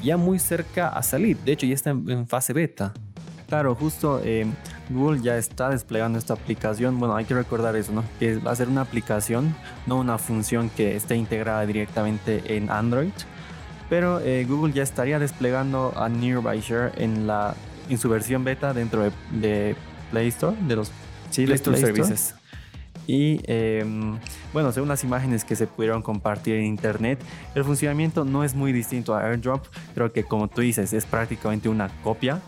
ya 0.04 0.18
muy 0.18 0.38
cerca 0.40 0.90
a 0.90 1.02
salir, 1.02 1.38
de 1.38 1.54
hecho 1.54 1.66
ya 1.66 1.74
está 1.74 1.92
en 1.92 2.28
fase 2.28 2.54
beta. 2.54 2.94
Claro, 3.54 3.76
justo 3.76 4.20
eh, 4.24 4.48
Google 4.90 5.22
ya 5.22 5.38
está 5.38 5.70
desplegando 5.70 6.18
esta 6.18 6.34
aplicación. 6.34 6.98
Bueno, 6.98 7.16
hay 7.16 7.26
que 7.26 7.36
recordar 7.36 7.76
eso, 7.76 7.92
¿no? 7.92 8.04
Que 8.20 8.38
va 8.38 8.50
a 8.50 8.56
ser 8.56 8.68
una 8.68 8.82
aplicación, 8.82 9.56
no 9.86 10.00
una 10.00 10.18
función 10.18 10.72
que 10.72 10.96
esté 10.96 11.18
integrada 11.18 11.64
directamente 11.68 12.58
en 12.58 12.72
Android. 12.72 13.12
Pero 13.92 14.20
eh, 14.22 14.44
Google 14.50 14.74
ya 14.74 14.82
estaría 14.82 15.20
desplegando 15.20 15.94
a 15.96 16.10
Nearby 16.10 16.62
Share 16.62 16.94
en, 16.98 17.28
la, 17.28 17.54
en 17.90 18.00
su 18.00 18.10
versión 18.10 18.44
beta 18.44 18.74
dentro 18.74 19.12
de, 19.30 19.76
Play 20.10 20.30
Store, 20.30 20.58
de 20.60 20.76
los 20.76 20.92
sí, 21.30 21.46
Play, 21.46 21.58
Store 21.58 21.78
Services. 21.78 22.34
Y 23.06 23.40
em, 23.44 24.18
bueno, 24.52 24.72
según 24.72 24.90
las 24.90 25.04
imágenes 25.04 25.46
que 25.46 25.56
se 25.56 25.68
pudieron 25.68 26.02
compartir 26.02 26.56
en 26.56 26.66
internet, 26.66 27.20
el 27.54 27.64
funcionamiento 27.64 28.26
no 28.26 28.44
es 28.44 28.56
muy 28.56 28.74
distinto 28.74 29.14
a 29.14 29.24
AirDrop. 29.24 29.64
Creo 29.94 30.12
que 30.12 30.24
como 30.24 30.48
tú 30.48 30.62
dices, 30.62 30.92
es 30.92 31.06
prácticamente 31.06 31.70
una 31.70 31.90
copia 32.02 32.42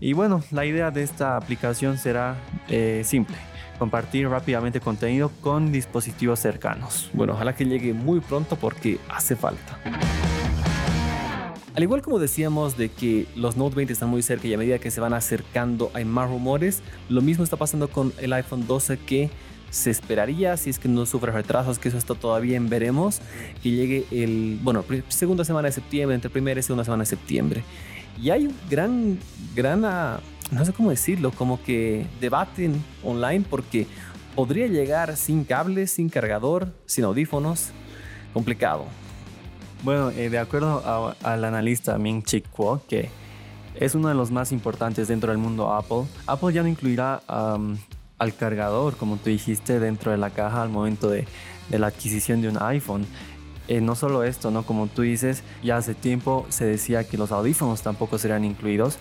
y 0.00 0.14
bueno, 0.14 0.42
la 0.50 0.64
idea 0.64 0.90
de 0.90 1.02
esta 1.02 1.36
aplicación 1.36 1.98
será 1.98 2.36
eh, 2.68 3.02
simple, 3.04 3.36
compartir 3.78 4.28
rápidamente 4.28 4.80
contenido 4.80 5.30
con 5.40 5.72
dispositivos 5.72 6.40
cercanos. 6.40 7.10
Bueno, 7.12 7.34
ojalá 7.34 7.54
que 7.54 7.66
llegue 7.66 7.92
muy 7.92 8.20
pronto 8.20 8.56
porque 8.56 8.98
hace 9.08 9.36
falta. 9.36 9.78
Al 11.74 11.82
igual 11.82 12.02
como 12.02 12.18
decíamos 12.18 12.76
de 12.76 12.88
que 12.88 13.26
los 13.36 13.56
Note 13.56 13.76
20 13.76 13.92
están 13.92 14.08
muy 14.08 14.22
cerca 14.22 14.48
y 14.48 14.54
a 14.54 14.58
medida 14.58 14.78
que 14.78 14.90
se 14.90 15.00
van 15.00 15.12
acercando 15.12 15.90
hay 15.94 16.04
más 16.04 16.28
rumores, 16.28 16.82
lo 17.08 17.20
mismo 17.20 17.44
está 17.44 17.56
pasando 17.56 17.88
con 17.88 18.12
el 18.18 18.32
iPhone 18.32 18.66
12 18.66 18.98
que 18.98 19.30
se 19.70 19.90
esperaría, 19.90 20.56
si 20.56 20.70
es 20.70 20.78
que 20.78 20.88
no 20.88 21.06
sufre 21.06 21.30
retrasos, 21.30 21.78
que 21.78 21.88
eso 21.88 21.98
está 21.98 22.14
todavía 22.14 22.56
en 22.56 22.68
veremos, 22.68 23.20
que 23.62 23.70
llegue 23.70 24.04
el, 24.10 24.58
bueno, 24.62 24.84
segunda 25.08 25.44
semana 25.44 25.68
de 25.68 25.72
septiembre, 25.72 26.16
entre 26.16 26.28
primera 26.28 26.58
y 26.58 26.62
segunda 26.62 26.84
semana 26.84 27.02
de 27.02 27.06
septiembre. 27.06 27.62
Y 28.20 28.30
hay 28.30 28.46
un 28.46 28.54
gran, 28.68 29.18
gran, 29.54 29.84
ah, 29.84 30.20
no 30.50 30.64
sé 30.64 30.72
cómo 30.72 30.90
decirlo, 30.90 31.30
como 31.30 31.62
que 31.62 32.06
debaten 32.20 32.82
online 33.02 33.44
porque 33.48 33.86
podría 34.34 34.66
llegar 34.66 35.16
sin 35.16 35.44
cables, 35.44 35.92
sin 35.92 36.08
cargador, 36.08 36.72
sin 36.86 37.04
audífonos. 37.04 37.70
Complicado. 38.34 38.84
Bueno, 39.82 40.10
eh, 40.10 40.28
de 40.28 40.38
acuerdo 40.38 41.14
al 41.22 41.44
analista 41.44 41.96
Ming 41.98 42.22
Chi 42.22 42.42
Kuo, 42.42 42.82
que 42.86 43.08
es 43.74 43.94
uno 43.94 44.08
de 44.08 44.14
los 44.14 44.30
más 44.30 44.52
importantes 44.52 45.08
dentro 45.08 45.30
del 45.30 45.38
mundo 45.38 45.72
Apple, 45.72 46.04
Apple 46.26 46.52
ya 46.52 46.62
no 46.62 46.68
incluirá 46.68 47.22
al 47.26 48.34
cargador, 48.34 48.96
como 48.96 49.16
tú 49.16 49.30
dijiste, 49.30 49.80
dentro 49.80 50.12
de 50.12 50.18
la 50.18 50.28
caja 50.28 50.62
al 50.62 50.68
momento 50.68 51.08
de, 51.08 51.26
de 51.70 51.78
la 51.78 51.86
adquisición 51.86 52.42
de 52.42 52.48
un 52.48 52.62
iPhone. 52.62 53.06
Eh, 53.70 53.80
no 53.80 53.94
solo 53.94 54.24
esto, 54.24 54.50
¿no? 54.50 54.64
Como 54.64 54.88
tú 54.88 55.02
dices, 55.02 55.44
ya 55.62 55.76
hace 55.76 55.94
tiempo 55.94 56.44
se 56.48 56.64
decía 56.64 57.04
que 57.04 57.16
los 57.16 57.30
audífonos 57.30 57.82
tampoco 57.82 58.18
serían 58.18 58.44
incluidos, 58.44 58.98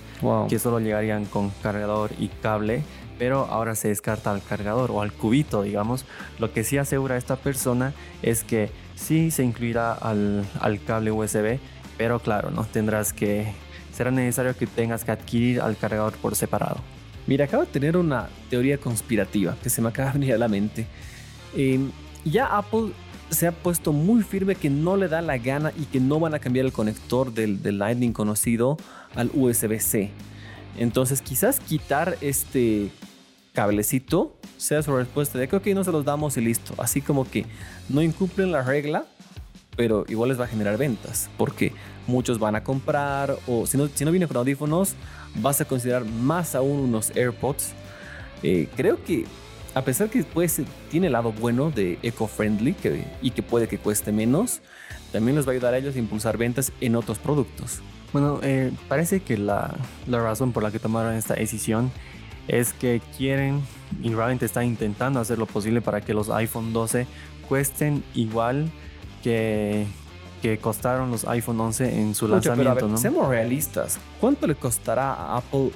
que 0.48 0.60
solo 0.60 0.80
llegarían 0.80 1.26
con 1.26 1.50
cargador 1.64 2.12
y 2.20 2.28
cable, 2.28 2.84
pero 3.18 3.48
ahora 3.50 3.74
se 3.74 3.88
descarta 3.88 4.30
al 4.30 4.44
cargador 4.44 4.92
o 4.92 5.02
al 5.02 5.12
cubito, 5.12 5.64
digamos. 5.64 6.06
Lo 6.38 6.54
que 6.54 6.64
sí 6.64 6.78
asegura 6.78 7.18
esta 7.18 7.36
persona 7.36 7.96
es 8.22 8.44
que 8.44 8.70
sí 8.94 9.32
se 9.32 9.44
incluirá 9.44 9.92
al, 9.92 10.46
al 10.62 10.84
cable 10.84 11.12
USB, 11.12 11.58
pero 11.98 12.20
claro, 12.20 12.52
¿no? 12.52 12.64
Tendrás 12.66 13.12
que, 13.12 13.52
será 13.92 14.12
necesario 14.12 14.56
que 14.56 14.68
tengas 14.68 15.04
que 15.04 15.10
adquirir 15.10 15.62
al 15.62 15.78
cargador 15.78 16.14
por 16.14 16.36
separado. 16.36 16.78
Mira, 17.26 17.46
acabo 17.46 17.66
de 17.66 17.72
tener 17.72 17.98
una 17.98 18.30
teoría 18.52 18.78
conspirativa 18.78 19.56
que 19.64 19.72
se 19.72 19.82
me 19.82 19.90
acaba 19.90 20.12
de 20.12 20.20
venir 20.20 20.36
a 20.36 20.38
la 20.38 20.48
mente. 20.48 20.86
Eh, 21.56 21.80
ya 22.24 22.46
Apple 22.56 22.92
se 23.30 23.48
ha 23.48 23.52
puesto 23.52 23.94
muy 23.94 24.24
firme 24.24 24.56
que 24.56 24.70
no 24.70 24.98
le 24.98 25.08
da 25.08 25.22
la 25.22 25.38
gana 25.38 25.72
y 25.78 25.86
que 25.86 26.00
no 26.00 26.20
van 26.20 26.34
a 26.34 26.40
cambiar 26.40 26.66
el 26.66 26.72
conector 26.72 27.34
del, 27.34 27.60
Lightning 27.78 28.14
conocido 28.14 28.78
al 29.16 29.32
USB-C. 29.34 30.12
Entonces 30.78 31.22
quizás 31.22 31.60
quitar 31.60 32.18
este 32.22 32.92
cablecito 33.54 34.36
sea 34.58 34.82
su 34.82 34.96
respuesta 34.96 35.38
de 35.40 35.48
que 35.48 35.56
ok, 35.56 35.68
no 35.68 35.84
se 35.84 35.92
los 35.92 36.06
damos 36.06 36.38
y 36.38 36.42
listo. 36.42 36.74
Así 36.78 37.02
como 37.02 37.30
que 37.30 37.46
no 37.88 38.02
incumplen 38.02 38.52
la 38.52 38.64
regla, 38.64 39.06
pero 39.76 40.06
igual 40.10 40.30
les 40.30 40.40
va 40.40 40.46
a 40.46 40.48
generar 40.48 40.78
ventas. 40.78 41.30
Porque 41.38 41.74
muchos 42.08 42.40
van 42.40 42.56
a 42.56 42.64
comprar 42.64 43.38
o 43.48 43.66
si 43.66 43.78
no, 43.78 43.88
si 43.88 44.06
con 44.06 44.38
audífonos, 44.38 44.96
vas 45.36 45.62
a 45.62 45.66
considerar 45.66 46.06
más 46.06 46.56
aún 46.56 46.80
unos 46.80 47.12
AirPods. 47.16 47.74
Eh, 48.42 48.68
creo 48.76 49.04
que 49.04 49.26
a 49.76 49.84
pesar 49.84 50.10
que 50.10 50.24
pues, 50.24 50.62
tiene 50.90 51.08
el 51.08 51.14
lado 51.14 51.32
bueno 51.32 51.72
de 51.72 52.00
eco-friendly 52.02 52.76
y 53.22 53.32
que 53.32 53.44
puede 53.44 53.68
que 53.68 53.78
cueste 53.78 54.12
menos, 54.12 54.62
también 55.12 55.36
les 55.36 55.48
va 55.48 55.52
a 55.52 55.56
ayudar 55.56 55.74
a 55.74 55.78
ellos 55.78 55.96
a 55.96 56.00
impulsar 56.00 56.38
ventas 56.38 56.72
en 56.82 56.96
otros 56.96 57.20
productos. 57.20 57.80
Bueno, 58.12 58.40
eh, 58.42 58.72
parece 58.88 59.20
que 59.22 59.38
la, 59.38 59.76
la, 60.08 60.22
razón 60.22 60.52
por 60.52 60.64
la 60.64 60.72
que 60.72 60.80
tomaron 60.80 61.14
esta 61.14 61.36
decisión 61.36 61.92
es 62.48 62.74
que 62.74 63.02
quieren 63.18 63.62
y 64.02 64.14
realmente 64.14 64.46
están 64.46 64.66
intentando 64.66 65.20
hacer 65.20 65.38
lo 65.38 65.46
posible 65.46 65.82
para 65.82 66.02
que 66.02 66.14
los 66.16 66.30
iPhone 66.30 66.74
12 66.74 67.06
cuesten 67.48 68.04
igual 68.16 68.72
que, 69.24 69.86
que 70.42 70.58
costaron 70.58 71.12
los 71.12 71.26
iPhone 71.26 71.60
11 71.60 72.00
en 72.00 72.16
su 72.16 72.28
lanzamiento. 72.28 72.88
¿no? 72.88 72.98
Seamos 72.98 73.28
realistas. 73.28 74.00
¿Cuánto 74.20 74.48
le 74.48 74.56
costará 74.56 75.14
a 75.14 75.38
Apple 75.38 75.72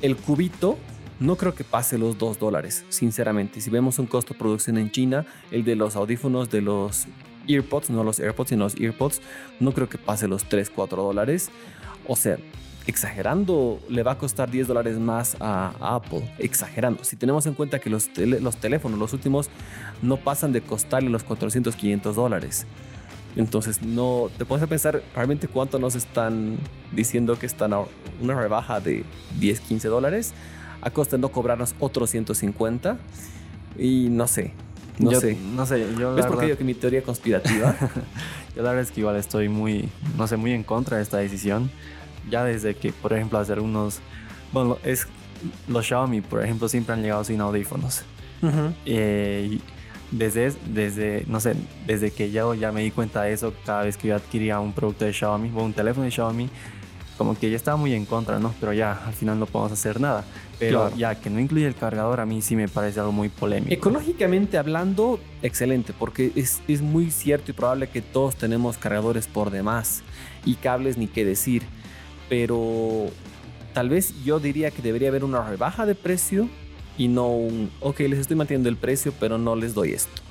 el 0.00 0.16
cubito 0.16 0.78
no 1.20 1.36
creo 1.36 1.54
que 1.54 1.64
pase 1.64 1.98
los 1.98 2.18
2 2.18 2.38
dólares, 2.38 2.84
sinceramente. 2.88 3.60
Si 3.60 3.70
vemos 3.70 3.98
un 3.98 4.06
costo 4.06 4.34
de 4.34 4.38
producción 4.38 4.78
en 4.78 4.90
China, 4.90 5.26
el 5.50 5.64
de 5.64 5.76
los 5.76 5.96
audífonos 5.96 6.50
de 6.50 6.60
los 6.60 7.06
EarPods, 7.46 7.90
no 7.90 8.04
los 8.04 8.18
AirPods, 8.18 8.48
sino 8.50 8.64
los 8.64 8.80
EarPods, 8.80 9.20
no 9.60 9.72
creo 9.72 9.88
que 9.88 9.98
pase 9.98 10.28
los 10.28 10.44
3, 10.44 10.70
4 10.70 11.02
dólares. 11.02 11.50
O 12.06 12.16
sea, 12.16 12.38
exagerando, 12.86 13.80
le 13.88 14.02
va 14.02 14.12
a 14.12 14.18
costar 14.18 14.50
10 14.50 14.66
dólares 14.66 14.98
más 14.98 15.36
a, 15.40 15.72
Apple. 15.80 16.28
Exagerando. 16.38 17.04
Si 17.04 17.16
tenemos 17.16 17.46
en 17.46 17.54
cuenta 17.54 17.78
que 17.78 17.90
los, 17.90 18.10
los 18.16 18.56
teléfonos, 18.56 18.98
los 18.98 19.12
últimos, 19.12 19.50
no 20.02 20.16
pasan 20.16 20.52
de 20.52 20.60
costarle 20.60 21.10
los 21.10 21.22
400, 21.24 21.76
500 21.76 22.16
dólares. 22.16 22.66
Entonces, 23.36 23.82
no 23.82 24.30
te 24.38 24.44
pones 24.44 24.66
pensar 24.68 25.02
realmente 25.14 25.48
cuánto 25.48 25.78
nos 25.78 25.96
están 25.96 26.56
diciendo 26.92 27.36
que 27.38 27.46
están 27.46 27.72
a 27.72 27.80
una 28.20 28.38
rebaja 28.38 28.80
de 28.80 29.04
10, 29.40 29.60
15 29.60 29.88
dólares 29.88 30.34
a 30.84 30.90
costa 30.90 31.16
de 31.16 31.22
no 31.22 31.30
cobrarnos 31.30 31.74
otros 31.80 32.10
150. 32.10 32.98
Y 33.76 34.08
no 34.10 34.28
sé, 34.28 34.52
no 34.98 35.12
sé. 35.12 35.36
No 35.54 35.66
sé, 35.66 35.86
yo 35.98 36.14
¿Ves 36.14 36.26
por 36.26 36.38
qué 36.38 36.46
digo 36.46 36.58
que 36.58 36.64
mi 36.64 36.74
teoría 36.74 37.02
conspirativa? 37.02 37.76
yo 38.56 38.62
la 38.62 38.70
verdad 38.70 38.82
es 38.82 38.90
que 38.90 39.00
igual 39.00 39.16
estoy 39.16 39.48
muy, 39.48 39.88
no 40.16 40.26
sé, 40.26 40.36
muy 40.36 40.52
en 40.52 40.62
contra 40.62 40.98
de 40.98 41.02
esta 41.02 41.18
decisión. 41.18 41.70
Ya 42.30 42.44
desde 42.44 42.74
que, 42.74 42.92
por 42.92 43.12
ejemplo, 43.12 43.38
hacer 43.38 43.60
unos... 43.60 44.00
Bueno, 44.52 44.78
es... 44.84 45.06
Los 45.68 45.86
Xiaomi, 45.86 46.22
por 46.22 46.42
ejemplo, 46.42 46.68
siempre 46.68 46.94
han 46.94 47.02
llegado 47.02 47.22
sin 47.24 47.40
audífonos. 47.40 48.02
Eh, 48.86 49.58
desde, 50.10 50.54
desde, 50.66 51.24
no 51.26 51.40
sé, 51.40 51.54
desde 51.86 52.12
que 52.12 52.30
yo 52.30 52.54
ya 52.54 52.72
me 52.72 52.82
di 52.82 52.90
cuenta 52.90 53.22
de 53.22 53.32
eso, 53.32 53.52
cada 53.66 53.82
vez 53.82 53.96
que 53.96 54.08
yo 54.08 54.16
adquiría 54.16 54.60
un 54.60 54.72
producto 54.72 55.04
de 55.04 55.12
Xiaomi 55.12 55.50
o 55.54 55.62
un 55.62 55.74
teléfono 55.74 56.04
de 56.04 56.10
Xiaomi, 56.10 56.48
como 57.16 57.38
que 57.38 57.50
ya 57.50 57.56
estaba 57.56 57.76
muy 57.76 57.94
en 57.94 58.06
contra, 58.06 58.38
¿no? 58.38 58.54
Pero 58.60 58.72
ya 58.72 58.92
al 59.06 59.12
final 59.12 59.38
no 59.38 59.46
podemos 59.46 59.72
hacer 59.72 60.00
nada. 60.00 60.24
Pero 60.58 60.94
ya 60.96 61.14
que 61.14 61.30
no 61.30 61.40
incluye 61.40 61.66
el 61.66 61.74
cargador, 61.74 62.20
a 62.20 62.26
mí 62.26 62.40
sí 62.42 62.56
me 62.56 62.68
parece 62.68 63.00
algo 63.00 63.12
muy 63.12 63.28
polémico. 63.28 63.72
Ecológicamente 63.72 64.56
hablando, 64.58 65.18
excelente, 65.42 65.92
porque 65.98 66.32
es, 66.34 66.62
es 66.68 66.80
muy 66.80 67.10
cierto 67.10 67.50
y 67.50 67.54
probable 67.54 67.88
que 67.88 68.02
todos 68.02 68.36
tenemos 68.36 68.78
cargadores 68.78 69.26
por 69.26 69.50
demás 69.50 70.02
y 70.44 70.54
cables 70.54 70.96
ni 70.96 71.06
qué 71.06 71.24
decir. 71.24 71.62
Pero 72.28 73.06
tal 73.72 73.88
vez 73.88 74.14
yo 74.24 74.40
diría 74.40 74.70
que 74.70 74.82
debería 74.82 75.08
haber 75.08 75.24
una 75.24 75.46
rebaja 75.46 75.86
de 75.86 75.94
precio 75.94 76.48
y 76.96 77.08
no 77.08 77.28
un, 77.28 77.70
ok, 77.80 78.00
les 78.00 78.20
estoy 78.20 78.36
manteniendo 78.36 78.68
el 78.68 78.76
precio, 78.76 79.12
pero 79.18 79.38
no 79.38 79.56
les 79.56 79.74
doy 79.74 79.92
esto. 79.92 80.22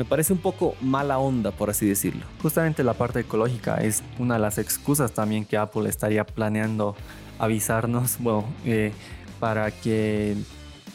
Me 0.00 0.06
parece 0.06 0.32
un 0.32 0.38
poco 0.38 0.76
mala 0.80 1.18
onda, 1.18 1.50
por 1.50 1.68
así 1.68 1.86
decirlo. 1.86 2.24
Justamente 2.40 2.82
la 2.82 2.94
parte 2.94 3.20
ecológica 3.20 3.82
es 3.82 4.02
una 4.18 4.36
de 4.36 4.40
las 4.40 4.56
excusas 4.56 5.12
también 5.12 5.44
que 5.44 5.58
Apple 5.58 5.86
estaría 5.90 6.24
planeando 6.24 6.96
avisarnos, 7.38 8.16
bueno, 8.20 8.46
eh, 8.64 8.94
para 9.40 9.70
que, 9.70 10.38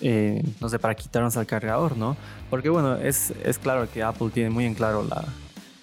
eh, 0.01 0.43
no 0.59 0.69
sé, 0.69 0.79
para 0.79 0.95
quitarnos 0.95 1.37
al 1.37 1.45
cargador, 1.45 1.95
¿no? 1.95 2.17
Porque 2.49 2.69
bueno, 2.69 2.95
es, 2.95 3.31
es 3.43 3.59
claro 3.59 3.87
que 3.93 4.01
Apple 4.01 4.31
tiene 4.33 4.49
muy 4.49 4.65
en 4.65 4.73
claro 4.73 5.03
la, 5.07 5.23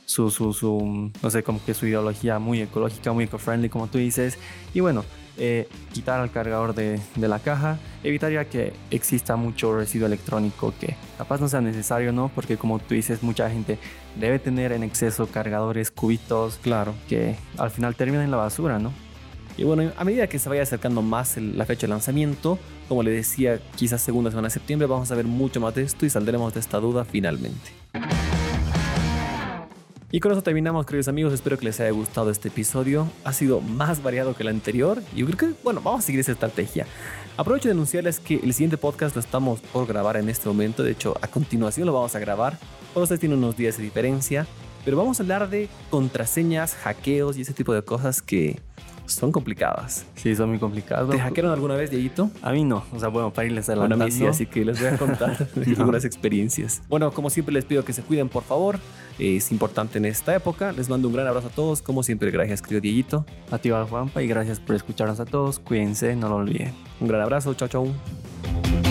su, 0.04 0.28
su, 0.32 0.52
su, 0.52 1.12
no 1.22 1.30
sé, 1.30 1.44
como 1.44 1.64
que 1.64 1.74
su 1.74 1.86
ideología 1.86 2.40
muy 2.40 2.60
ecológica, 2.60 3.12
muy 3.12 3.22
eco-friendly, 3.26 3.68
como 3.68 3.86
tú 3.86 3.98
dices. 3.98 4.36
Y 4.74 4.80
bueno, 4.80 5.04
eh, 5.38 5.68
quitar 5.92 6.20
al 6.20 6.30
cargador 6.30 6.74
de, 6.74 7.00
de, 7.16 7.28
la 7.28 7.38
caja 7.38 7.78
evitaría 8.04 8.44
que 8.44 8.74
exista 8.90 9.36
mucho 9.36 9.74
residuo 9.74 10.06
electrónico 10.06 10.74
que 10.78 10.96
capaz 11.16 11.40
no 11.40 11.48
sea 11.48 11.60
necesario, 11.60 12.12
¿no? 12.12 12.30
Porque 12.34 12.56
como 12.56 12.78
tú 12.78 12.94
dices, 12.94 13.22
mucha 13.22 13.48
gente 13.48 13.78
debe 14.20 14.38
tener 14.38 14.72
en 14.72 14.82
exceso 14.82 15.26
cargadores, 15.26 15.90
cubitos, 15.90 16.58
claro, 16.62 16.94
que 17.08 17.36
al 17.56 17.70
final 17.70 17.94
terminan 17.94 18.24
en 18.24 18.30
la 18.30 18.36
basura, 18.36 18.78
¿no? 18.78 18.92
Y 19.56 19.64
bueno, 19.64 19.90
a 19.96 20.04
medida 20.04 20.26
que 20.26 20.38
se 20.38 20.48
vaya 20.48 20.62
acercando 20.62 21.02
más 21.02 21.36
el, 21.36 21.58
la 21.58 21.66
fecha 21.66 21.86
de 21.86 21.88
lanzamiento, 21.88 22.58
como 22.88 23.02
le 23.02 23.10
decía, 23.10 23.60
quizás 23.76 24.00
segunda 24.00 24.30
semana 24.30 24.48
de 24.48 24.52
septiembre, 24.52 24.86
vamos 24.86 25.10
a 25.10 25.14
ver 25.14 25.26
mucho 25.26 25.60
más 25.60 25.74
de 25.74 25.82
esto 25.82 26.06
y 26.06 26.10
saldremos 26.10 26.54
de 26.54 26.60
esta 26.60 26.78
duda 26.78 27.04
finalmente. 27.04 27.81
Y 30.14 30.20
con 30.20 30.30
eso 30.30 30.42
terminamos, 30.42 30.84
queridos 30.84 31.08
amigos. 31.08 31.32
Espero 31.32 31.56
que 31.56 31.64
les 31.64 31.80
haya 31.80 31.90
gustado 31.90 32.28
este 32.30 32.48
episodio. 32.48 33.08
Ha 33.24 33.32
sido 33.32 33.62
más 33.62 34.02
variado 34.02 34.34
que 34.34 34.42
el 34.42 34.50
anterior. 34.50 35.02
Y 35.16 35.24
creo 35.24 35.38
que, 35.38 35.54
bueno, 35.64 35.80
vamos 35.82 36.00
a 36.00 36.02
seguir 36.02 36.20
esa 36.20 36.32
estrategia. 36.32 36.86
Aprovecho 37.38 37.68
de 37.68 37.72
anunciarles 37.72 38.20
que 38.20 38.34
el 38.34 38.52
siguiente 38.52 38.76
podcast 38.76 39.16
lo 39.16 39.20
estamos 39.20 39.62
por 39.62 39.86
grabar 39.86 40.18
en 40.18 40.28
este 40.28 40.50
momento. 40.50 40.82
De 40.82 40.90
hecho, 40.90 41.16
a 41.22 41.28
continuación 41.28 41.86
lo 41.86 41.94
vamos 41.94 42.14
a 42.14 42.18
grabar. 42.18 42.58
Por 42.92 43.02
ustedes 43.02 43.20
tiene 43.20 43.36
unos 43.36 43.56
días 43.56 43.78
de 43.78 43.84
diferencia. 43.84 44.46
Pero 44.84 44.98
vamos 44.98 45.18
a 45.18 45.22
hablar 45.22 45.48
de 45.48 45.70
contraseñas, 45.88 46.74
hackeos 46.74 47.38
y 47.38 47.40
ese 47.40 47.54
tipo 47.54 47.72
de 47.72 47.80
cosas 47.80 48.20
que 48.20 48.60
son 49.06 49.32
complicadas. 49.32 50.04
Sí, 50.16 50.36
son 50.36 50.50
muy 50.50 50.58
complicadas. 50.58 51.08
¿Te 51.08 51.18
hackearon 51.20 51.52
alguna 51.52 51.74
vez, 51.76 51.90
Diego? 51.90 52.30
A 52.42 52.52
mí 52.52 52.64
no. 52.64 52.84
O 52.92 52.98
sea, 52.98 53.08
bueno, 53.08 53.32
para 53.32 53.46
irles 53.46 53.66
adelantando. 53.70 53.96
Bueno, 53.96 54.12
a 54.12 54.14
mí 54.14 54.26
sí, 54.26 54.26
así 54.26 54.44
que 54.44 54.62
les 54.62 54.78
voy 54.78 54.88
a 54.88 54.98
contar 54.98 55.48
algunas 55.78 56.04
experiencias. 56.04 56.82
Bueno, 56.90 57.10
como 57.12 57.30
siempre 57.30 57.54
les 57.54 57.64
pido 57.64 57.82
que 57.82 57.94
se 57.94 58.02
cuiden, 58.02 58.28
por 58.28 58.42
favor. 58.42 58.78
Es 59.18 59.52
importante 59.52 59.98
en 59.98 60.04
esta 60.04 60.34
época. 60.34 60.72
Les 60.72 60.88
mando 60.88 61.08
un 61.08 61.14
gran 61.14 61.26
abrazo 61.26 61.48
a 61.48 61.50
todos. 61.50 61.82
Como 61.82 62.02
siempre, 62.02 62.30
gracias, 62.30 62.62
querido 62.62 62.80
Dieguito. 62.80 63.24
A 63.50 63.58
ti, 63.58 63.70
Juanpa, 63.70 64.22
y 64.22 64.26
gracias 64.26 64.60
por 64.60 64.76
escucharnos 64.76 65.20
a 65.20 65.24
todos. 65.24 65.58
Cuídense, 65.58 66.16
no 66.16 66.28
lo 66.28 66.36
olviden. 66.36 66.74
Un 67.00 67.08
gran 67.08 67.22
abrazo. 67.22 67.54
Chao, 67.54 67.68
chao. 67.68 68.81